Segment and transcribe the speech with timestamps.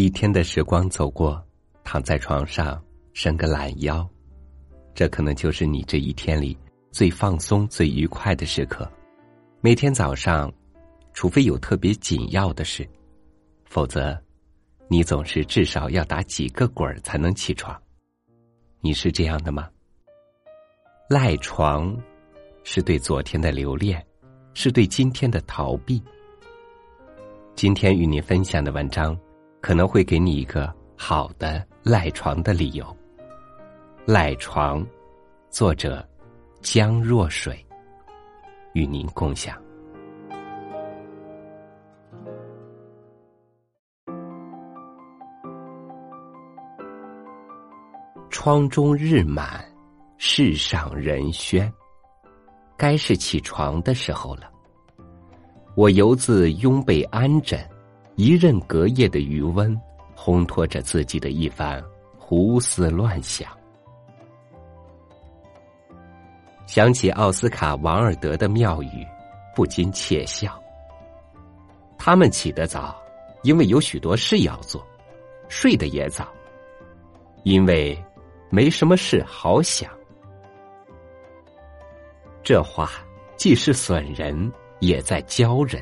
[0.00, 1.44] 一天的时光走过，
[1.82, 2.80] 躺在床上
[3.12, 4.08] 伸个懒腰，
[4.94, 6.56] 这可能就是你这一天里
[6.92, 8.88] 最放松、最愉快的时刻。
[9.60, 10.52] 每天早上，
[11.12, 12.88] 除非有特别紧要的事，
[13.64, 14.16] 否则，
[14.86, 17.76] 你总是至少要打几个滚儿才能起床。
[18.80, 19.68] 你是这样的吗？
[21.10, 21.96] 赖床，
[22.62, 24.06] 是对昨天的留恋，
[24.54, 26.00] 是对今天的逃避。
[27.56, 29.18] 今天与你分享的文章。
[29.68, 32.96] 可能会给你一个好的赖床的理由。
[34.06, 34.82] 赖床，
[35.50, 36.02] 作者
[36.62, 37.62] 江若水，
[38.72, 39.62] 与您共享。
[48.30, 49.62] 窗中日满，
[50.16, 51.70] 世上人喧，
[52.74, 54.50] 该是起床的时候了。
[55.76, 57.60] 我犹自拥被安枕。
[58.18, 59.80] 一任隔夜的余温，
[60.16, 61.80] 烘托着自己的一番
[62.18, 63.48] 胡思乱想。
[66.66, 69.06] 想起奥斯卡·王尔德的妙语，
[69.54, 70.60] 不禁窃笑。
[71.96, 73.00] 他们起得早，
[73.44, 74.82] 因为有许多事要做；
[75.48, 76.26] 睡得也早，
[77.44, 77.96] 因为
[78.50, 79.88] 没什么事好想。
[82.42, 82.90] 这话
[83.36, 85.80] 既是损人，也在教人。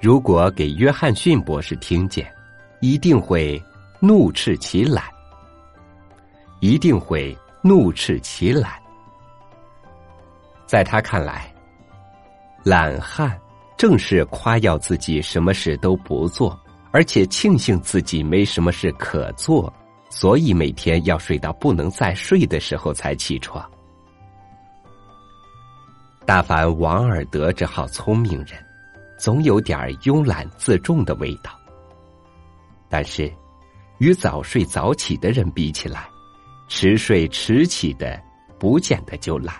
[0.00, 2.32] 如果给约翰逊博士听见，
[2.80, 3.60] 一定会
[3.98, 5.04] 怒斥其懒，
[6.60, 8.72] 一定会怒斥其懒。
[10.66, 11.52] 在他看来，
[12.62, 13.36] 懒汉
[13.76, 16.56] 正是夸耀自己什么事都不做，
[16.92, 19.72] 而且庆幸自己没什么事可做，
[20.10, 23.68] 所以每天要睡到不能再睡的时候才起床。
[26.24, 28.67] 大凡王尔德这号聪明人。
[29.18, 31.50] 总有点慵懒自重的味道，
[32.88, 33.30] 但是
[33.98, 36.08] 与早睡早起的人比起来，
[36.68, 38.18] 迟睡迟起的
[38.58, 39.56] 不见得就懒。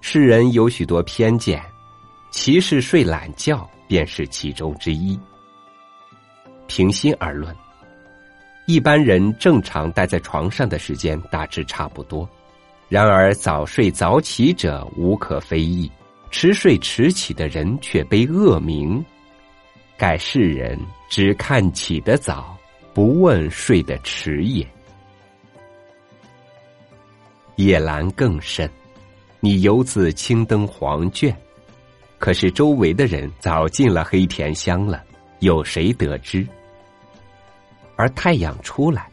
[0.00, 1.62] 世人有许多偏见，
[2.30, 5.20] 其实睡懒觉便是其中之一。
[6.66, 7.54] 平心而论，
[8.66, 12.26] 一般人正常待在床上的时间大致差不多，
[12.88, 15.90] 然而早睡早起者无可非议。
[16.30, 19.04] 迟睡迟起的人却被恶名，
[19.98, 22.56] 盖世人只看起得早，
[22.94, 24.66] 不问睡得迟也。
[27.56, 28.70] 夜阑更甚，
[29.40, 31.36] 你犹自青灯黄卷，
[32.18, 35.02] 可是周围的人早进了黑甜乡了，
[35.40, 36.46] 有谁得知？
[37.96, 39.10] 而太阳出来，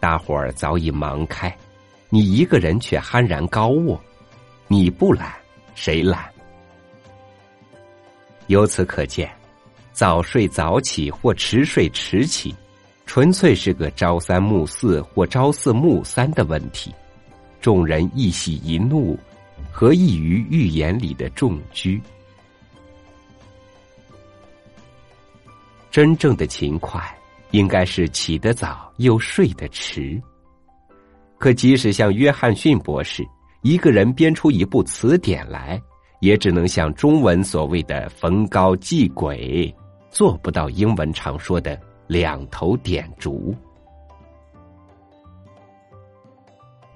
[0.00, 1.56] 大伙儿早已忙开，
[2.10, 3.98] 你一个人却酣然高卧，
[4.66, 5.32] 你不懒，
[5.74, 6.28] 谁懒？
[8.48, 9.30] 由此可见，
[9.92, 12.54] 早睡早起或迟睡迟起，
[13.04, 16.94] 纯粹是个朝三暮四或朝四暮三的问题。
[17.60, 19.18] 众人一喜一怒，
[19.72, 22.00] 何异于寓言里的众居？
[25.90, 27.02] 真正的勤快，
[27.50, 30.22] 应该是起得早又睡得迟。
[31.38, 33.26] 可即使像约翰逊博士
[33.62, 35.82] 一个人编出一部词典来。
[36.26, 39.72] 也只能像中文所谓的逢高忌鬼，
[40.10, 43.54] 做不到英文常说的两头点烛。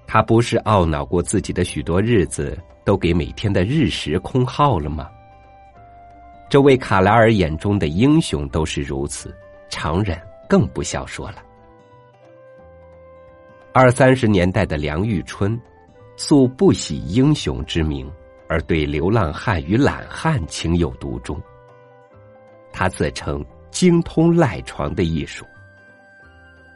[0.05, 5.09] 他不是懊恼过自己的许多日子都给每天的日食空耗了吗？
[6.49, 9.33] 这位卡莱尔眼中的英雄都是如此，
[9.69, 11.37] 常人更不消说了。
[13.73, 15.57] 二三十年代的梁玉春，
[16.17, 18.11] 素不喜英雄之名。
[18.51, 21.41] 而对流浪汉与懒汉情有独钟。
[22.73, 25.47] 他自称精通赖床的艺术。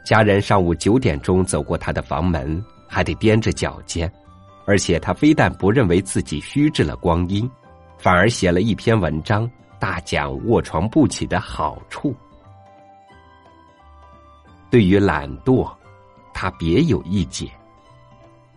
[0.05, 4.09] 家人上午九点钟走过他的房门，还得踮着脚尖，
[4.65, 7.49] 而且他非但不认为自己虚掷了光阴，
[7.97, 12.15] 反而写了一篇文章，大讲卧床不起的好处。
[14.69, 15.69] 对于懒惰，
[16.33, 17.51] 他别有一解，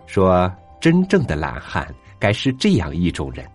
[0.07, 0.49] 说
[0.81, 1.93] 真正的懒汉。
[2.19, 3.49] 该是这样一种人：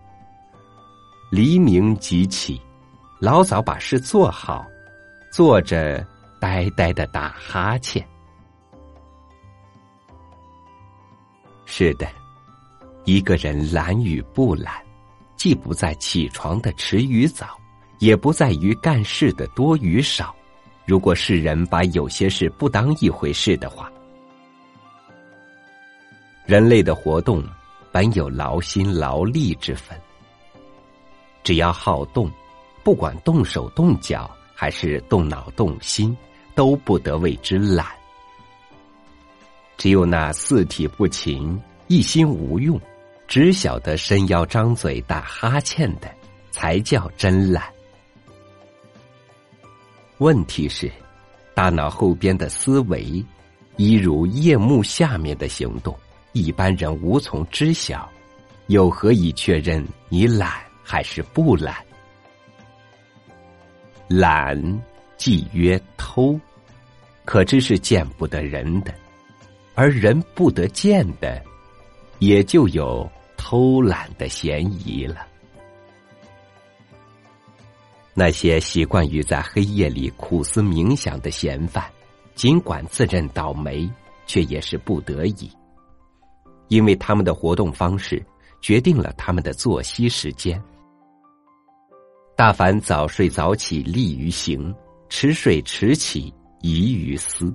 [1.30, 2.60] 黎明即起，
[3.20, 4.64] 老早把事做好，
[5.30, 6.06] 坐着
[6.40, 8.06] 呆呆的打哈欠。
[11.66, 12.06] 是的，
[13.04, 14.74] 一个人懒与不懒，
[15.36, 17.58] 既不在起床的迟与早，
[17.98, 20.34] 也不在于干事的多与少。
[20.86, 23.90] 如果世人把有些事不当一回事的话，
[26.46, 27.42] 人类的活动。
[27.94, 29.96] 本有劳心劳力之分，
[31.44, 32.28] 只要好动，
[32.82, 36.16] 不管动手动脚还是动脑动心，
[36.56, 37.86] 都不得谓之懒。
[39.76, 41.56] 只有那四体不勤、
[41.86, 42.80] 一心无用，
[43.28, 46.12] 只晓得伸腰张嘴打哈欠的，
[46.50, 47.64] 才叫真懒。
[50.18, 50.90] 问题是，
[51.54, 53.24] 大脑后边的思维，
[53.76, 55.96] 一如夜幕下面的行动，
[56.34, 58.10] 一般人无从知晓，
[58.66, 60.50] 又何以确认你懒
[60.82, 61.76] 还是不懒？
[64.08, 64.82] 懒，
[65.16, 66.38] 即曰偷，
[67.24, 68.92] 可知是见不得人的，
[69.76, 71.40] 而人不得见的，
[72.18, 75.24] 也就有偷懒的嫌疑了。
[78.12, 81.88] 那些习惯于在黑夜里苦思冥想的嫌犯，
[82.34, 83.88] 尽管自认倒霉，
[84.26, 85.48] 却也是不得已，
[86.74, 88.20] 因为他们的活动方式
[88.60, 90.60] 决定了他们的作息时间。
[92.34, 94.74] 大凡早睡早起利于行，
[95.08, 97.54] 迟睡迟起宜于思。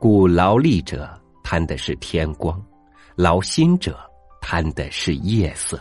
[0.00, 1.08] 故劳力者
[1.44, 2.60] 贪的是天光，
[3.14, 4.00] 劳心者
[4.40, 5.80] 贪的是夜色。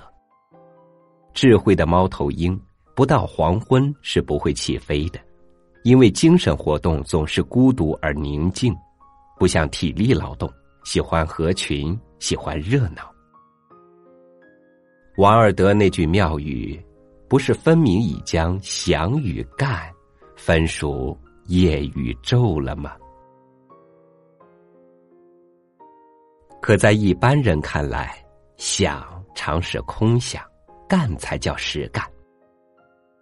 [1.33, 2.59] 智慧的猫头鹰。
[2.95, 5.19] 不到黄昏是不会起飞的，
[5.83, 8.71] 因为精神活动总是孤独而宁静，
[9.39, 10.47] 不像体力劳动
[10.83, 13.12] 喜欢合群、喜欢热闹。
[15.18, 16.83] 王尔德那句妙语，
[17.27, 19.91] 不是分明已将想与干
[20.35, 22.94] 分属夜与昼了吗？
[26.62, 28.24] 可在一般人看来，
[28.57, 30.44] 想常是空想，
[30.88, 32.03] 干才叫实干。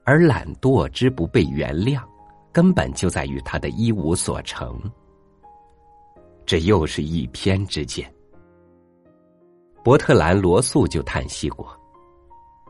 [0.03, 2.01] 而懒惰之不被原谅，
[2.51, 4.79] 根本就在于他的一无所成。
[6.45, 8.11] 这又是一偏之见。
[9.83, 11.67] 伯特兰·罗素就叹息过：“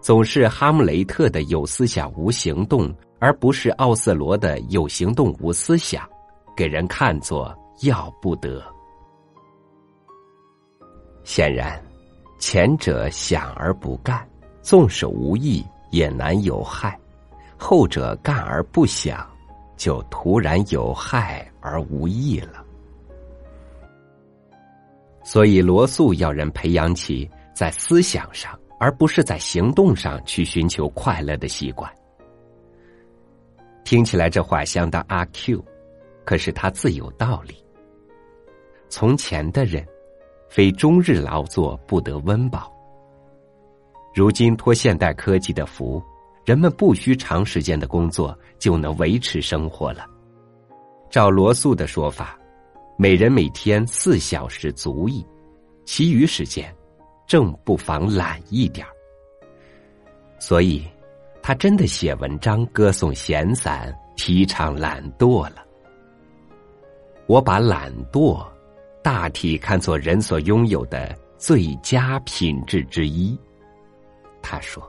[0.01, 6.07] 总是哈姆雷特的有思想无行动，而不是奥瑟罗的有行动无思想，
[6.55, 8.63] 给人看作要不得。”
[11.23, 11.81] 显然，
[12.39, 14.27] 前者想而不干，
[14.61, 16.97] 纵使无益，也难有害。
[17.57, 19.29] 后者干而不想，
[19.77, 22.60] 就突然有害而无益了。
[25.31, 31.89] 所以罗素要人培养起在思想上，而不是在行动上去寻求快乐的习惯。
[33.85, 35.63] 听起来这话相当阿 Q，
[36.25, 37.55] 可是他自有道理。
[38.89, 39.87] 从前的人，
[40.49, 42.69] 非终日劳作不得温饱，
[44.13, 46.03] 如今托现代科技的福。
[46.43, 50.05] 人们不需长时间的工作就能维持生活了。
[51.09, 52.37] 照罗素的说法，
[53.01, 55.25] 每人每天四小时足矣，
[55.85, 56.71] 其余时间
[57.25, 58.85] 正不妨懒一点
[60.39, 60.87] 所以，
[61.41, 65.65] 他真的写文章歌颂闲散，提倡懒惰了。
[67.25, 68.47] 我把懒惰
[69.01, 73.35] 大体看作人所拥有的最佳品质之一。
[74.43, 74.87] 他说。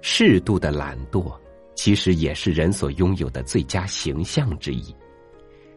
[0.00, 1.32] 适度的懒惰，
[1.74, 4.94] 其实也是人所拥有的最佳形象之一。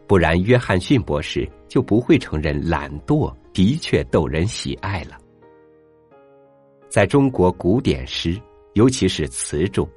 [0.07, 5.17] 不然，约翰逊博士就不会承认懒惰的确逗人喜爱了。
[6.89, 8.39] 在中国古典诗，
[8.73, 9.89] 尤其是词中，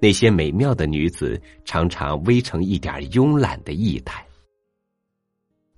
[0.00, 4.24] 那些美妙的女子常常微成一点慵懒的意态，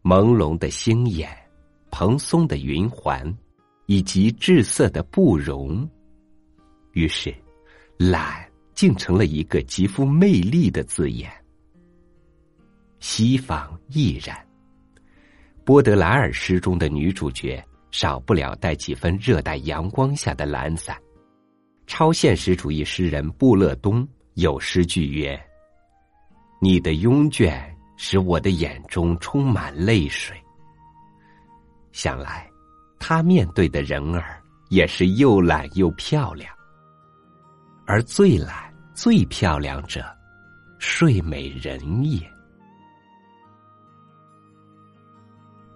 [0.03, 1.31] 朦胧的星眼，
[1.91, 3.33] 蓬松的云环，
[3.87, 5.89] 以及滞涩的布容，
[6.93, 7.33] 于是。
[7.97, 8.50] 懒
[8.81, 11.31] 竟成了一个极富魅力的字眼。
[12.99, 14.35] 西方亦然。
[15.67, 20.97] 波德莱尔诗中的女主角少不了带几分热带阳光下的懒散。
[21.87, 25.39] 超现实主义诗人布勒东有诗句曰
[26.59, 27.63] ：“你的慵倦
[27.99, 30.35] 使我的眼中充满泪水。”
[31.93, 32.49] 想来，
[32.99, 36.51] 他面对的人儿也是又懒又漂亮。
[37.87, 38.70] 而最懒、
[39.03, 40.05] 最漂亮者，
[40.79, 42.21] 睡美人也。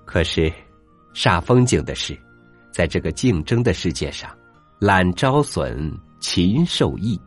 [0.04, 0.52] 可是，
[1.14, 2.14] 煞风景的是，
[2.70, 4.30] 在这个竞争的世界上，
[4.78, 5.90] 懒招损，
[6.20, 7.18] 勤受益，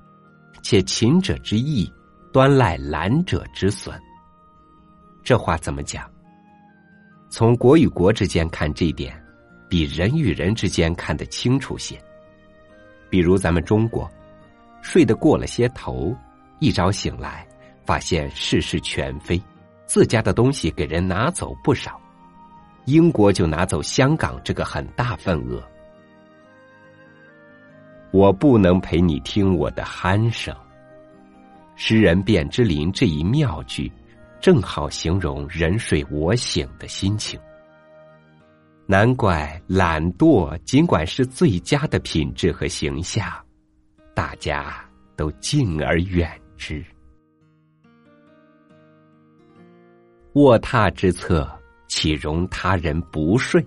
[0.62, 1.92] 且勤者之益，
[2.32, 4.00] 端赖懒者之损。
[5.24, 6.08] 这话怎么讲？
[7.28, 9.20] 从国与国之间看这一点，
[9.68, 12.00] 比人与人之间看得清楚些。
[13.10, 14.08] 比如咱们中国。
[14.90, 16.16] 睡得过了些头，
[16.60, 17.46] 一早醒来，
[17.86, 19.38] 发现事事全非，
[19.86, 22.00] 自家的东西给人拿走不少，
[22.86, 25.62] 英国就拿走香港这个很大份额。
[28.12, 30.56] 我不能陪你听我的鼾声。
[31.76, 33.92] 诗人卞之琳这一妙句，
[34.40, 37.38] 正好形容人睡我醒的心情。
[38.86, 43.30] 难怪懒惰尽管是最佳的品质和形象，
[44.18, 44.84] 大家
[45.16, 46.84] 都敬而远之。
[50.34, 51.48] 卧榻之侧，
[51.88, 53.64] 岂容他人不睡？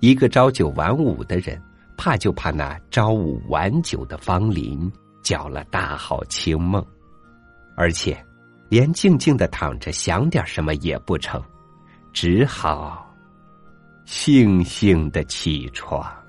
[0.00, 1.58] 一个朝九晚五的人，
[1.96, 4.92] 怕就怕那朝五晚九的芳邻
[5.22, 6.84] 搅了大好清梦，
[7.78, 8.22] 而且
[8.68, 11.42] 连静静的躺着想点什么也不成，
[12.12, 13.10] 只好
[14.06, 16.19] 悻悻的起床。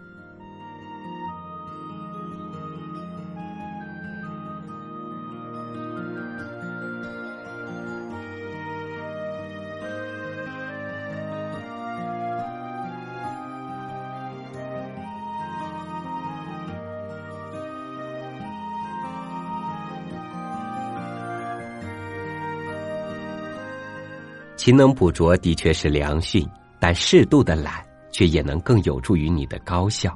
[24.62, 26.48] 勤能补拙的确是良训，
[26.80, 30.16] 但适度的懒却也能更有助于你的高效。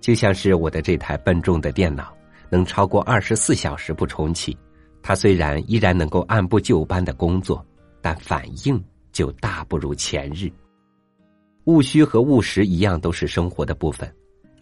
[0.00, 2.16] 就像是我的这台笨重的电脑，
[2.48, 4.56] 能超过二十四小时不重启，
[5.02, 7.66] 它虽然依然能够按部就班的工作，
[8.00, 8.80] 但反应
[9.10, 10.48] 就大不如前日。
[11.64, 14.08] 务虚和务实一样，都是生活的部分，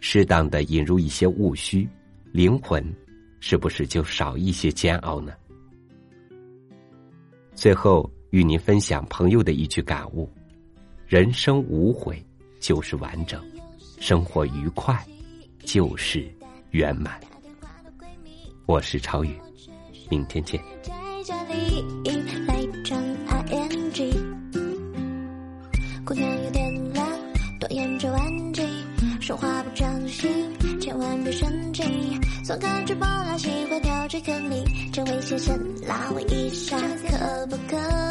[0.01, 1.87] 适当的引入一些务虚，
[2.33, 2.83] 灵魂
[3.41, 5.35] 是不是就少一些煎熬呢？
[7.55, 8.11] 最后。
[8.31, 10.31] 与您分享朋友的一句感悟：
[11.07, 12.25] 人生无悔
[12.61, 13.43] 就是完整，
[13.99, 15.05] 生活愉快
[15.65, 16.33] 就是
[16.71, 17.21] 圆满。
[18.67, 19.37] 我是超宇，
[20.09, 20.61] 明天见。
[26.05, 27.05] 姑娘有点懒，
[27.59, 28.63] 多研究玩具，
[29.21, 30.31] 说话不长心，
[30.81, 31.83] 千万别生气。
[32.45, 38.10] 总感觉把拉喜欢掉进坑里，这危险线拉我一下，可不可以？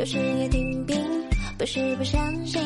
[0.00, 0.96] 有时也听病。
[1.58, 2.58] 不是不相信，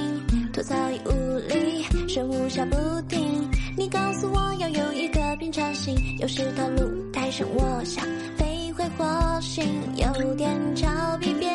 [0.53, 2.77] 吐槽已无力，生无笑不
[3.09, 3.51] 停。
[3.77, 9.65] 你告诉我要有一个平常心，有时套路太深，我想飞回火星，
[9.97, 10.87] 有点着
[11.19, 11.49] 迷，别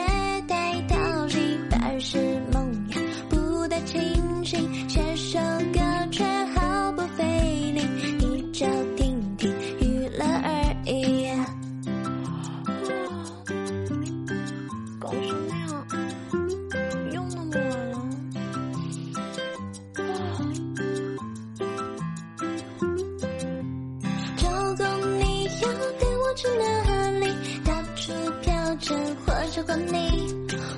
[29.59, 30.33] 喜欢你，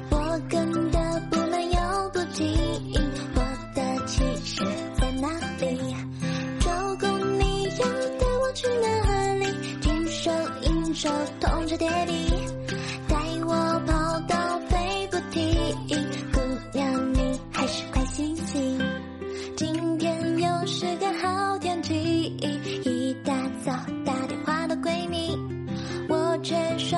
[0.09, 2.57] 我跟的不慢又不急，
[3.35, 3.41] 我
[3.75, 4.63] 的气势
[4.95, 5.95] 在哪里？
[6.59, 7.85] 周公你要
[8.17, 9.45] 带我去哪里？
[9.81, 10.31] 听手
[10.63, 11.07] 银手
[11.39, 12.33] 铜着铁低，
[13.07, 15.53] 带我跑到飞不停。
[16.33, 16.39] 姑
[16.73, 18.81] 娘你还是快醒醒，
[19.55, 22.35] 今天又是个好天气，
[22.83, 23.31] 一大
[23.63, 23.71] 早
[24.03, 25.37] 打电话的闺蜜，
[26.09, 26.97] 我却说。